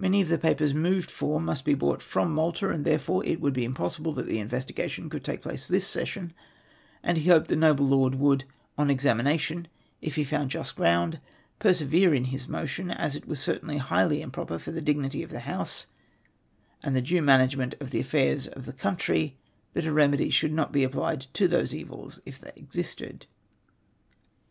JMany 0.00 0.22
of 0.22 0.28
the 0.30 0.38
papers 0.38 0.72
moved 0.72 1.10
for 1.10 1.38
must 1.38 1.62
be 1.66 1.74
brought 1.74 2.00
from 2.00 2.34
IMalta, 2.34 2.72
and 2.72 2.86
therefore 2.86 3.22
it 3.26 3.38
would 3.38 3.52
be 3.52 3.66
impossible 3.66 4.12
that 4.14 4.24
the 4.24 4.38
investigation 4.38 5.10
could 5.10 5.22
take 5.22 5.42
place 5.42 5.68
this 5.68 5.86
session; 5.86 6.32
and 7.02 7.18
he 7.18 7.28
hoped 7.28 7.48
the 7.48 7.54
noble 7.54 7.86
lord 7.86 8.14
would, 8.14 8.44
on 8.78 8.88
examination, 8.88 9.68
if 10.00 10.14
he 10.14 10.24
found 10.24 10.50
just 10.52 10.74
ground, 10.74 11.18
persevere 11.58 12.14
in 12.14 12.24
his 12.32 12.48
motion, 12.48 12.90
as 12.90 13.14
it 13.14 13.28
was 13.28 13.40
certainly 13.40 13.76
highly 13.76 14.22
improper 14.22 14.58
for 14.58 14.72
tlie 14.72 14.82
dignity 14.86 15.22
of 15.22 15.28
the 15.28 15.40
House 15.40 15.84
and 16.82 16.96
tlie 16.96 17.04
due 17.04 17.20
management 17.20 17.74
of 17.78 17.90
the 17.90 18.00
affairs 18.00 18.46
of 18.46 18.64
the 18.64 18.72
country 18.72 19.36
that 19.74 19.84
a 19.84 19.92
remedy 19.92 20.30
should 20.30 20.54
not 20.54 20.72
be 20.72 20.82
applied 20.82 21.20
to 21.34 21.46
those 21.46 21.74
evils, 21.74 22.22
if 22.24 22.38
they 22.38 22.52
existed. 22.56 23.26